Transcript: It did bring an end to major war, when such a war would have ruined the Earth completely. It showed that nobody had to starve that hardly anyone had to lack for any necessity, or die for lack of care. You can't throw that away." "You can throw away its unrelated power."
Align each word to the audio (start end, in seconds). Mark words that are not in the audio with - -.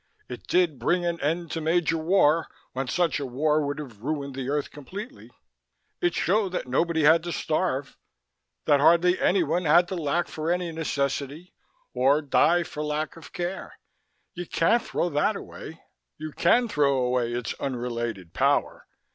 It 0.27 0.47
did 0.47 0.79
bring 0.79 1.05
an 1.05 1.19
end 1.21 1.51
to 1.51 1.61
major 1.61 1.99
war, 1.99 2.47
when 2.73 2.87
such 2.87 3.19
a 3.19 3.25
war 3.27 3.63
would 3.63 3.77
have 3.77 3.99
ruined 4.01 4.33
the 4.33 4.49
Earth 4.49 4.71
completely. 4.71 5.29
It 6.01 6.15
showed 6.15 6.53
that 6.53 6.67
nobody 6.67 7.03
had 7.03 7.21
to 7.21 7.31
starve 7.31 7.99
that 8.65 8.79
hardly 8.79 9.19
anyone 9.21 9.65
had 9.65 9.87
to 9.89 9.95
lack 9.95 10.27
for 10.27 10.49
any 10.49 10.71
necessity, 10.71 11.53
or 11.93 12.23
die 12.23 12.63
for 12.63 12.81
lack 12.83 13.15
of 13.15 13.31
care. 13.31 13.75
You 14.33 14.47
can't 14.47 14.81
throw 14.83 15.07
that 15.09 15.35
away." 15.35 15.79
"You 16.17 16.31
can 16.31 16.67
throw 16.67 16.97
away 17.05 17.33
its 17.33 17.53
unrelated 17.59 18.33
power." 18.33 18.87